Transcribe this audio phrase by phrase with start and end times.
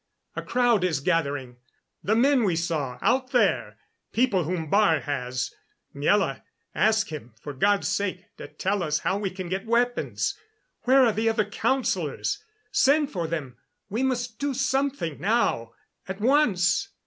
[0.35, 1.57] A crowd is gathering.
[2.01, 3.77] The men we saw out there!
[4.11, 5.53] People whom Baar has
[5.95, 6.41] Miela,
[6.73, 10.35] ask him, for God's sake, to tell us how we can get weapons.
[10.85, 12.43] Where are the other councilors?
[12.71, 13.57] Send for them.
[13.91, 15.73] We must do something now,
[16.07, 16.89] at once.